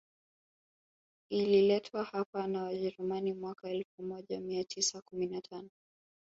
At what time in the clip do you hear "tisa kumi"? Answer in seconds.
4.63-5.27